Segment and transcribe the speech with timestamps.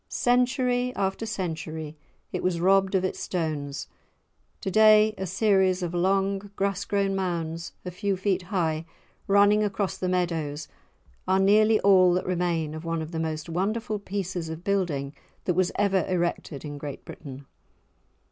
[0.09, 1.95] Century after century
[2.31, 3.87] it was robbed of its stones;
[4.59, 8.83] to day a series of long grass grown mounds, a few feet high,
[9.27, 10.67] running across the meadows,
[11.27, 15.13] are nearly all that remain of one of the most wonderful pieces of building
[15.45, 17.45] that was ever erected in Great Britain.